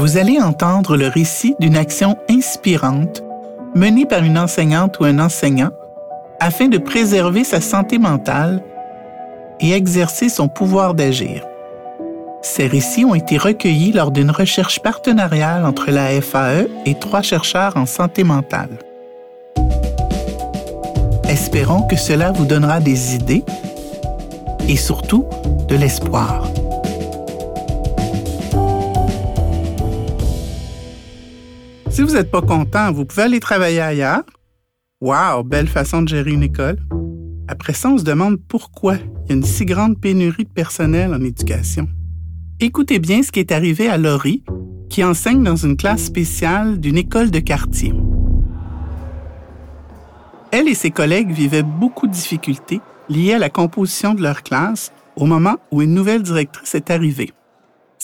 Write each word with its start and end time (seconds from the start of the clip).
vous 0.00 0.16
allez 0.16 0.40
entendre 0.40 0.96
le 0.96 1.08
récit 1.08 1.54
d'une 1.60 1.76
action 1.76 2.16
inspirante 2.30 3.22
menée 3.74 4.06
par 4.06 4.24
une 4.24 4.38
enseignante 4.38 4.98
ou 4.98 5.04
un 5.04 5.18
enseignant 5.18 5.72
afin 6.40 6.68
de 6.68 6.78
préserver 6.78 7.44
sa 7.44 7.60
santé 7.60 7.98
mentale 7.98 8.62
et 9.60 9.72
exercer 9.72 10.30
son 10.30 10.48
pouvoir 10.48 10.94
d'agir. 10.94 11.44
Ces 12.40 12.66
récits 12.66 13.04
ont 13.04 13.14
été 13.14 13.36
recueillis 13.36 13.92
lors 13.92 14.10
d'une 14.10 14.30
recherche 14.30 14.80
partenariale 14.80 15.66
entre 15.66 15.90
la 15.90 16.18
FAE 16.22 16.66
et 16.86 16.94
trois 16.94 17.20
chercheurs 17.20 17.76
en 17.76 17.84
santé 17.84 18.24
mentale. 18.24 18.78
Espérons 21.28 21.82
que 21.82 21.96
cela 21.96 22.32
vous 22.32 22.46
donnera 22.46 22.80
des 22.80 23.14
idées 23.14 23.44
et 24.66 24.76
surtout 24.76 25.26
de 25.68 25.76
l'espoir. 25.76 26.44
Si 31.90 32.02
vous 32.02 32.12
n'êtes 32.12 32.30
pas 32.30 32.40
content, 32.40 32.92
vous 32.92 33.04
pouvez 33.04 33.22
aller 33.22 33.40
travailler 33.40 33.80
ailleurs. 33.80 34.22
Wow, 35.00 35.42
belle 35.42 35.66
façon 35.66 36.02
de 36.02 36.08
gérer 36.08 36.30
une 36.30 36.44
école. 36.44 36.78
Après 37.48 37.72
ça, 37.72 37.88
on 37.88 37.98
se 37.98 38.04
demande 38.04 38.38
pourquoi 38.46 38.94
il 38.94 39.30
y 39.30 39.32
a 39.32 39.34
une 39.34 39.42
si 39.42 39.64
grande 39.64 40.00
pénurie 40.00 40.44
de 40.44 40.50
personnel 40.50 41.12
en 41.12 41.20
éducation. 41.20 41.88
Écoutez 42.60 43.00
bien 43.00 43.24
ce 43.24 43.32
qui 43.32 43.40
est 43.40 43.50
arrivé 43.50 43.88
à 43.88 43.98
Laurie, 43.98 44.44
qui 44.88 45.02
enseigne 45.02 45.42
dans 45.42 45.56
une 45.56 45.76
classe 45.76 46.04
spéciale 46.04 46.78
d'une 46.78 46.96
école 46.96 47.32
de 47.32 47.40
quartier. 47.40 47.92
Elle 50.52 50.68
et 50.68 50.74
ses 50.74 50.92
collègues 50.92 51.32
vivaient 51.32 51.64
beaucoup 51.64 52.06
de 52.06 52.12
difficultés 52.12 52.80
liées 53.08 53.34
à 53.34 53.38
la 53.38 53.50
composition 53.50 54.14
de 54.14 54.22
leur 54.22 54.44
classe 54.44 54.92
au 55.16 55.26
moment 55.26 55.56
où 55.72 55.82
une 55.82 55.94
nouvelle 55.94 56.22
directrice 56.22 56.76
est 56.76 56.90
arrivée. 56.90 57.32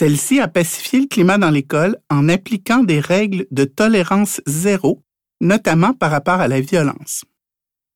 Celle-ci 0.00 0.40
a 0.40 0.48
pacifié 0.48 1.00
le 1.00 1.06
climat 1.06 1.38
dans 1.38 1.50
l'école 1.50 1.96
en 2.08 2.28
appliquant 2.28 2.82
des 2.82 3.00
règles 3.00 3.46
de 3.50 3.64
tolérance 3.64 4.40
zéro, 4.46 5.02
notamment 5.40 5.92
par 5.92 6.10
rapport 6.10 6.40
à 6.40 6.48
la 6.48 6.60
violence. 6.60 7.24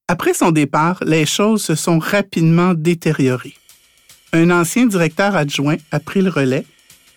Après 0.06 0.34
son 0.34 0.52
départ, 0.52 1.02
les 1.05 1.27
choses 1.27 1.64
se 1.64 1.75
sont 1.75 1.98
rapidement 1.98 2.75
détériorées 2.75 3.56
un 4.34 4.50
ancien 4.50 4.86
directeur 4.86 5.36
adjoint 5.36 5.77
a 5.92 6.00
pris 6.00 6.20
le 6.20 6.28
relais 6.28 6.66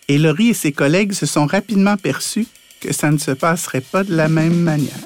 et 0.08 0.17
Laurie 0.17 0.49
et 0.49 0.53
ses 0.53 0.71
collègues 0.71 1.13
se 1.13 1.25
sont 1.25 1.47
rapidement 1.47 1.97
perçus 1.97 2.47
que 2.80 2.93
ça 2.93 3.11
ne 3.11 3.17
se 3.17 3.31
passerait 3.31 3.81
pas 3.81 4.03
de 4.03 4.15
la 4.15 4.30
même 4.30 4.61
manière. 4.61 5.03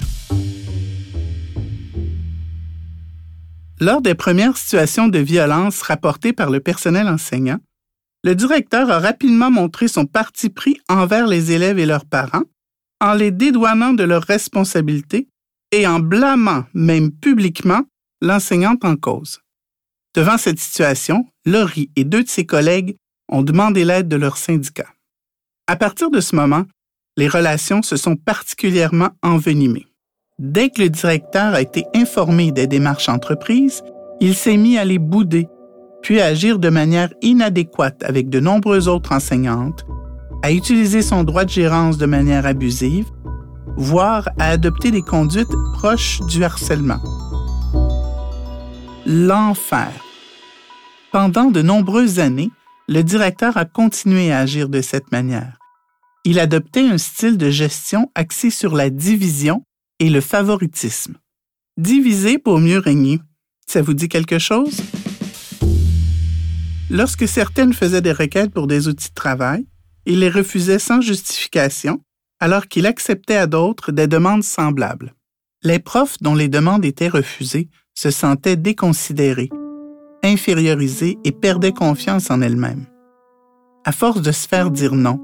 Lors 3.79 4.01
des 4.01 4.13
premières 4.13 4.57
situations 4.57 5.07
de 5.07 5.19
violence 5.19 5.81
rapportées 5.81 6.33
par 6.33 6.51
le 6.51 6.59
personnel 6.59 7.07
enseignant, 7.07 7.59
le 8.23 8.35
directeur 8.35 8.89
a 8.91 8.99
rapidement 8.99 9.49
montré 9.49 9.87
son 9.87 10.05
parti 10.05 10.49
pris 10.49 10.79
envers 10.89 11.27
les 11.27 11.51
élèves 11.51 11.79
et 11.79 11.85
leurs 11.85 12.05
parents 12.05 12.43
en 12.99 13.13
les 13.13 13.31
dédouanant 13.31 13.93
de 13.93 14.03
leurs 14.03 14.23
responsabilités 14.23 15.27
et 15.71 15.87
en 15.87 15.99
blâmant, 15.99 16.65
même 16.73 17.11
publiquement, 17.11 17.81
l'enseignante 18.21 18.85
en 18.85 18.95
cause. 18.95 19.39
Devant 20.13 20.37
cette 20.37 20.59
situation, 20.59 21.25
Laurie 21.45 21.89
et 21.95 22.03
deux 22.03 22.23
de 22.23 22.29
ses 22.29 22.45
collègues 22.45 22.97
ont 23.29 23.41
demandé 23.41 23.85
l'aide 23.85 24.07
de 24.07 24.17
leur 24.17 24.37
syndicat. 24.37 24.87
À 25.67 25.75
partir 25.75 26.11
de 26.11 26.19
ce 26.19 26.35
moment, 26.35 26.65
les 27.17 27.27
relations 27.27 27.81
se 27.81 27.97
sont 27.97 28.15
particulièrement 28.15 29.09
envenimées. 29.23 29.87
Dès 30.37 30.69
que 30.69 30.81
le 30.81 30.89
directeur 30.89 31.53
a 31.53 31.61
été 31.61 31.85
informé 31.95 32.51
des 32.51 32.67
démarches 32.67 33.09
entreprises, 33.09 33.83
il 34.19 34.35
s'est 34.35 34.57
mis 34.57 34.77
à 34.77 34.85
les 34.85 34.99
bouder, 34.99 35.47
puis 36.01 36.19
à 36.19 36.25
agir 36.25 36.59
de 36.59 36.69
manière 36.69 37.13
inadéquate 37.21 38.03
avec 38.03 38.29
de 38.29 38.39
nombreuses 38.39 38.87
autres 38.87 39.11
enseignantes, 39.11 39.85
à 40.43 40.51
utiliser 40.51 41.01
son 41.01 41.23
droit 41.23 41.45
de 41.45 41.49
gérance 41.49 41.97
de 41.97 42.05
manière 42.05 42.45
abusive, 42.45 43.07
voire 43.77 44.29
à 44.39 44.49
adopter 44.49 44.91
des 44.91 45.01
conduites 45.01 45.47
proches 45.73 46.19
du 46.27 46.43
harcèlement 46.43 47.01
l'enfer. 49.05 49.91
Pendant 51.11 51.51
de 51.51 51.61
nombreuses 51.61 52.19
années, 52.19 52.51
le 52.87 53.03
directeur 53.03 53.57
a 53.57 53.65
continué 53.65 54.31
à 54.31 54.39
agir 54.39 54.69
de 54.69 54.81
cette 54.81 55.11
manière. 55.11 55.57
Il 56.23 56.39
adoptait 56.39 56.87
un 56.87 56.97
style 56.97 57.37
de 57.37 57.49
gestion 57.49 58.11
axé 58.15 58.49
sur 58.49 58.75
la 58.75 58.89
division 58.89 59.63
et 59.99 60.09
le 60.09 60.21
favoritisme. 60.21 61.15
Diviser 61.77 62.37
pour 62.37 62.59
mieux 62.59 62.77
régner, 62.77 63.19
ça 63.67 63.81
vous 63.81 63.93
dit 63.93 64.09
quelque 64.09 64.39
chose? 64.39 64.81
Lorsque 66.93 67.25
certaines 67.25 67.71
faisaient 67.71 68.01
des 68.01 68.11
requêtes 68.11 68.51
pour 68.51 68.67
des 68.67 68.89
outils 68.89 69.11
de 69.11 69.15
travail, 69.15 69.65
il 70.05 70.19
les 70.19 70.29
refusait 70.29 70.77
sans 70.77 70.99
justification, 70.99 72.01
alors 72.41 72.67
qu'il 72.67 72.85
acceptait 72.85 73.37
à 73.37 73.47
d'autres 73.47 73.93
des 73.93 74.07
demandes 74.07 74.43
semblables. 74.43 75.13
Les 75.63 75.79
profs 75.79 76.17
dont 76.19 76.35
les 76.35 76.49
demandes 76.49 76.83
étaient 76.83 77.07
refusées 77.07 77.69
se 77.93 78.11
sentait 78.11 78.57
déconsidérée, 78.57 79.49
infériorisée 80.21 81.17
et 81.23 81.31
perdait 81.31 81.71
confiance 81.71 82.29
en 82.29 82.41
elle-même. 82.41 82.87
À 83.85 83.93
force 83.93 84.21
de 84.21 84.33
se 84.33 84.45
faire 84.45 84.69
dire 84.69 84.93
non, 84.93 85.17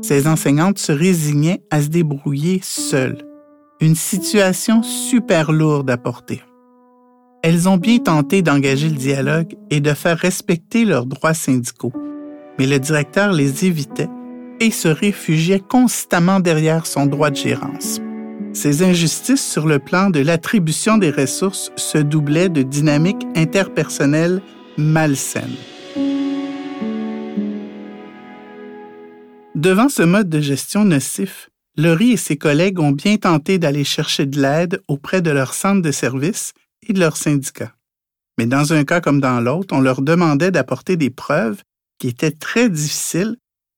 ces 0.00 0.26
enseignantes 0.26 0.78
se 0.78 0.92
résignaient 0.92 1.62
à 1.70 1.82
se 1.82 1.88
débrouiller 1.88 2.60
seules. 2.62 3.26
Une 3.82 3.94
situation 3.94 4.82
super 4.82 5.52
lourde 5.52 5.90
à 5.90 5.98
porter. 5.98 6.42
Elles 7.42 7.70
ont 7.70 7.78
bien 7.78 7.98
tenté 7.98 8.42
d'engager 8.42 8.90
le 8.90 8.96
dialogue 8.96 9.56
et 9.70 9.80
de 9.80 9.94
faire 9.94 10.18
respecter 10.18 10.84
leurs 10.84 11.06
droits 11.06 11.32
syndicaux, 11.32 11.92
mais 12.58 12.66
le 12.66 12.78
directeur 12.78 13.32
les 13.32 13.64
évitait 13.64 14.10
et 14.60 14.70
se 14.70 14.88
réfugiait 14.88 15.60
constamment 15.60 16.40
derrière 16.40 16.84
son 16.84 17.06
droit 17.06 17.30
de 17.30 17.36
gérance. 17.36 17.98
Ces 18.52 18.82
injustices 18.82 19.46
sur 19.46 19.66
le 19.66 19.78
plan 19.78 20.10
de 20.10 20.20
l'attribution 20.20 20.98
des 20.98 21.10
ressources 21.10 21.72
se 21.76 21.96
doublaient 21.96 22.50
de 22.50 22.62
dynamiques 22.62 23.26
interpersonnelles 23.34 24.42
malsaines. 24.76 25.56
Devant 29.54 29.88
ce 29.88 30.02
mode 30.02 30.28
de 30.28 30.40
gestion 30.40 30.84
nocif, 30.84 31.48
Laurie 31.78 32.12
et 32.12 32.16
ses 32.18 32.36
collègues 32.36 32.80
ont 32.80 32.92
bien 32.92 33.16
tenté 33.16 33.58
d'aller 33.58 33.84
chercher 33.84 34.26
de 34.26 34.40
l'aide 34.42 34.82
auprès 34.88 35.22
de 35.22 35.30
leur 35.30 35.54
centre 35.54 35.80
de 35.80 35.90
services 35.90 36.52
et 36.86 36.92
de 36.92 37.00
leurs 37.00 37.16
syndicats. 37.16 37.74
Mais 38.38 38.46
dans 38.46 38.72
un 38.72 38.84
cas 38.84 39.00
comme 39.00 39.20
dans 39.20 39.40
l'autre, 39.40 39.74
on 39.74 39.80
leur 39.80 40.02
demandait 40.02 40.50
d'apporter 40.50 40.96
des 40.96 41.10
preuves 41.10 41.62
qui 41.98 42.08
étaient 42.08 42.30
très 42.30 42.70
difficiles, 42.70 43.36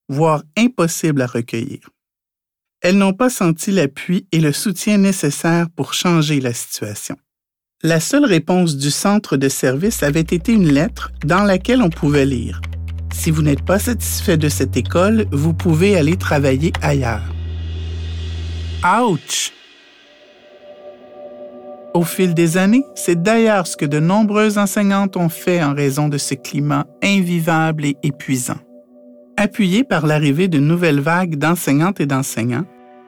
voire 0.09 0.43
impossibles 0.57 1.21
à 1.21 1.27
recueillir 1.27 1.89
elles 2.83 2.97
n'ont 2.97 3.13
pas 3.13 3.29
senti 3.29 3.71
l'appui 3.71 4.27
et 4.33 4.41
le 4.41 4.51
soutien 4.51 4.97
nécessaires 4.97 5.67
pour 5.73 5.93
changer 5.93 6.41
la 6.41 6.53
situation. 6.53 7.15
La 7.81 8.01
seule 8.01 8.25
réponse 8.25 8.75
du 8.75 8.91
centre 8.91 9.37
de 9.37 9.47
service 9.47 10.03
avait 10.03 10.19
été 10.19 10.51
une 10.51 10.71
lettre 10.71 11.11
dans 11.25 11.43
laquelle 11.43 11.81
on 11.81 11.89
pouvait 11.89 12.25
lire 12.25 12.61
Si 13.13 13.31
vous 13.31 13.41
n'êtes 13.41 13.63
pas 13.63 13.79
satisfait 13.79 14.37
de 14.37 14.49
cette 14.49 14.75
école, 14.75 15.25
vous 15.31 15.53
pouvez 15.53 15.95
aller 15.95 16.17
travailler 16.17 16.73
ailleurs. 16.81 17.33
Ouch! 18.83 19.53
Au 21.93 22.03
fil 22.03 22.33
des 22.33 22.57
années, 22.57 22.85
c'est 22.95 23.21
d'ailleurs 23.21 23.67
ce 23.67 23.77
que 23.77 23.85
de 23.85 23.99
nombreuses 23.99 24.57
enseignantes 24.57 25.15
ont 25.15 25.29
fait 25.29 25.63
en 25.63 25.75
raison 25.75 26.09
de 26.09 26.17
ce 26.17 26.33
climat 26.33 26.87
invivable 27.03 27.85
et 27.85 27.97
épuisant. 28.01 28.57
Appuyés 29.37 29.83
par 29.83 30.07
l'arrivée 30.07 30.47
d'une 30.47 30.65
nouvelle 30.67 30.99
vague 30.99 31.35
d'enseignantes 31.35 31.99
et 31.99 32.07
d'enseignants, 32.07 32.65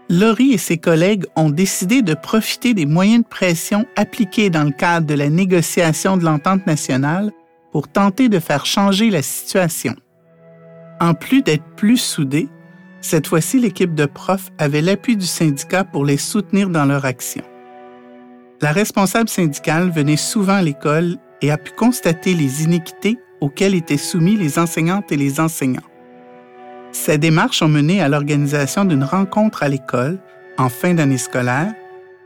Laurie 0.07 0.53
et 0.53 0.59
ses 0.59 0.77
collègues 0.77 1.25
ont 1.35 1.49
décidé 1.49 2.03
de 2.03 2.13
profiter 2.13 2.75
des 2.75 2.85
moyens 2.85 3.23
de 3.23 3.27
pression 3.27 3.85
appliqués 3.95 4.51
dans 4.51 4.63
le 4.63 4.71
cadre 4.71 5.07
de 5.07 5.15
la 5.15 5.29
négociation 5.29 6.15
de 6.15 6.23
l'entente 6.23 6.67
nationale 6.67 7.31
pour 7.71 7.87
tenter 7.87 8.29
de 8.29 8.39
faire 8.39 8.67
changer 8.67 9.09
la 9.09 9.23
situation. 9.23 9.95
En 11.01 11.15
plus 11.15 11.41
d'être 11.41 11.65
plus 11.75 11.97
soudée, 11.97 12.47
cette 13.01 13.27
fois-ci, 13.27 13.59
l'équipe 13.59 13.95
de 13.95 14.05
profs 14.05 14.51
avait 14.59 14.81
l'appui 14.81 15.17
du 15.17 15.25
syndicat 15.25 15.83
pour 15.83 16.05
les 16.05 16.17
soutenir 16.17 16.69
dans 16.69 16.85
leur 16.85 17.05
action. 17.05 17.43
La 18.61 18.71
responsable 18.71 19.29
syndicale 19.29 19.89
venait 19.89 20.17
souvent 20.17 20.55
à 20.55 20.61
l'école 20.61 21.17
et 21.41 21.51
a 21.51 21.57
pu 21.57 21.71
constater 21.71 22.33
les 22.33 22.63
iniquités 22.63 23.17
auxquelles 23.41 23.75
étaient 23.75 23.97
soumis 23.97 24.37
les 24.37 24.57
enseignantes 24.57 25.11
et 25.11 25.17
les 25.17 25.39
enseignants. 25.39 25.81
Ces 26.93 27.17
démarches 27.17 27.61
ont 27.61 27.67
mené 27.67 28.01
à 28.01 28.07
l'organisation 28.07 28.85
d'une 28.85 29.03
rencontre 29.03 29.63
à 29.63 29.67
l'école 29.67 30.19
en 30.57 30.69
fin 30.69 30.93
d'année 30.93 31.17
scolaire 31.17 31.73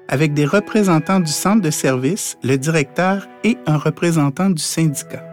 avec 0.08 0.34
des 0.34 0.46
représentants 0.46 1.20
du 1.20 1.32
centre 1.32 1.62
de 1.62 1.72
service, 1.72 2.38
le 2.44 2.58
directeur 2.58 3.28
et 3.44 3.58
un 3.68 3.78
représentant 3.78 4.50
du 4.50 4.62
syndicat. 4.62 5.24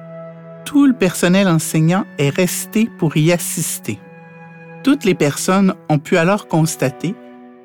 Tout 0.65 0.87
le 0.87 0.93
personnel 0.93 1.49
enseignant 1.49 2.05
est 2.19 2.31
resté 2.31 2.89
pour 2.99 3.17
y 3.17 3.33
assister. 3.33 3.99
Toutes 4.83 5.05
les 5.05 5.15
personnes 5.15 5.75
ont 5.89 5.99
pu 5.99 6.17
alors 6.17 6.49
constater 6.49 7.15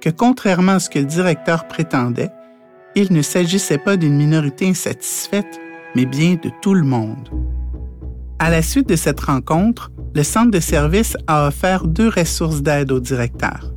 que 0.01 0.09
contrairement 0.09 0.73
à 0.73 0.79
ce 0.79 0.89
que 0.89 0.99
le 0.99 1.05
directeur 1.05 1.67
prétendait, 1.67 2.31
il 2.95 3.11
ne 3.11 3.21
s'agissait 3.21 3.77
pas 3.77 3.97
d'une 3.97 4.15
minorité 4.15 4.67
insatisfaite, 4.67 5.59
mais 5.95 6.05
bien 6.05 6.35
de 6.41 6.49
tout 6.61 6.73
le 6.73 6.83
monde. 6.83 7.29
À 8.39 8.49
la 8.49 8.61
suite 8.61 8.89
de 8.89 8.95
cette 8.95 9.19
rencontre, 9.19 9.91
le 10.13 10.23
centre 10.23 10.51
de 10.51 10.59
service 10.59 11.15
a 11.27 11.47
offert 11.47 11.87
deux 11.87 12.09
ressources 12.09 12.61
d'aide 12.61 12.91
au 12.91 12.99
directeur, 12.99 13.73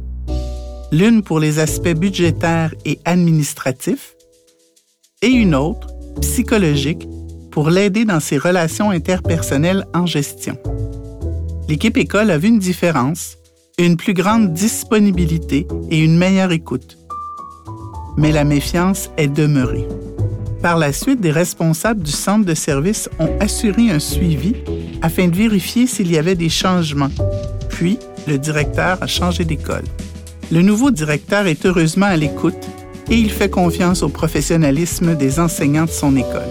l'une 0.91 1.23
pour 1.23 1.39
les 1.39 1.59
aspects 1.59 1.95
budgétaires 1.95 2.75
et 2.85 2.99
administratifs, 3.05 4.15
et 5.23 5.29
une 5.29 5.55
autre, 5.55 5.89
psychologique, 6.21 7.07
pour 7.51 7.71
l'aider 7.71 8.05
dans 8.05 8.21
ses 8.21 8.37
relations 8.37 8.91
interpersonnelles 8.91 9.87
en 9.95 10.07
gestion. 10.07 10.59
L'équipe 11.69 11.97
école 11.97 12.31
a 12.31 12.39
vu 12.39 12.49
une 12.49 12.59
différence, 12.59 13.37
une 13.79 13.97
plus 13.97 14.13
grande 14.13 14.53
disponibilité 14.53 15.67
et 15.91 15.99
une 15.99 16.19
meilleure 16.19 16.53
écoute. 16.53 16.99
Mais 18.17 18.33
la 18.33 18.45
méfiance 18.45 19.11
est 19.17 19.29
demeurée. 19.29 19.87
Par 20.63 20.79
la 20.79 20.93
suite, 20.93 21.21
des 21.21 21.31
responsables 21.31 22.03
du 22.03 22.11
centre 22.11 22.47
de 22.47 22.55
service 22.55 23.09
ont 23.19 23.29
assuré 23.41 23.91
un 23.91 23.99
suivi 23.99 24.55
afin 25.03 25.29
de 25.29 25.37
vérifier 25.37 25.87
s'il 25.87 26.11
y 26.11 26.17
avait 26.17 26.35
des 26.35 26.49
changements. 26.49 27.11
Puis, 27.69 27.99
le 28.27 28.39
directeur 28.39 28.97
a 29.03 29.07
changé 29.07 29.45
d'école. 29.45 29.85
Le 30.51 30.63
nouveau 30.63 30.91
directeur 30.91 31.47
est 31.47 31.67
heureusement 31.67 32.07
à 32.07 32.17
l'écoute 32.17 32.69
et 33.11 33.17
il 33.17 33.31
fait 33.31 33.51
confiance 33.51 34.03
au 34.03 34.09
professionnalisme 34.09 35.15
des 35.17 35.41
enseignants 35.41 35.85
de 35.85 35.91
son 35.91 36.17
école. 36.17 36.51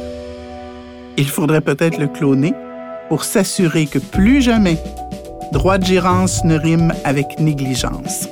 Il 1.17 1.27
faudrait 1.27 1.61
peut-être 1.61 1.97
le 1.97 2.07
cloner 2.07 2.53
pour 3.09 3.23
s'assurer 3.23 3.85
que 3.85 3.99
plus 3.99 4.41
jamais 4.41 4.77
droit 5.51 5.77
de 5.77 5.85
gérance 5.85 6.43
ne 6.43 6.57
rime 6.57 6.93
avec 7.03 7.39
négligence. 7.39 8.27